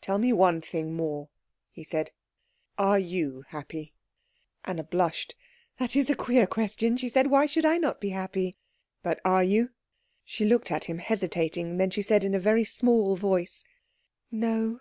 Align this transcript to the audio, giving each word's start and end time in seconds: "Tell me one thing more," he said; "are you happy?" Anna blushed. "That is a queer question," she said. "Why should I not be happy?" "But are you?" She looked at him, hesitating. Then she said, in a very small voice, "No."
"Tell 0.00 0.16
me 0.16 0.32
one 0.32 0.62
thing 0.62 0.94
more," 0.94 1.28
he 1.70 1.84
said; 1.84 2.12
"are 2.78 2.98
you 2.98 3.44
happy?" 3.48 3.92
Anna 4.64 4.82
blushed. 4.82 5.36
"That 5.78 5.94
is 5.94 6.08
a 6.08 6.16
queer 6.16 6.46
question," 6.46 6.96
she 6.96 7.10
said. 7.10 7.26
"Why 7.26 7.44
should 7.44 7.66
I 7.66 7.76
not 7.76 8.00
be 8.00 8.08
happy?" 8.08 8.56
"But 9.02 9.20
are 9.26 9.44
you?" 9.44 9.72
She 10.24 10.46
looked 10.46 10.70
at 10.70 10.84
him, 10.84 10.96
hesitating. 10.96 11.76
Then 11.76 11.90
she 11.90 12.00
said, 12.00 12.24
in 12.24 12.34
a 12.34 12.38
very 12.40 12.64
small 12.64 13.14
voice, 13.14 13.62
"No." 14.30 14.80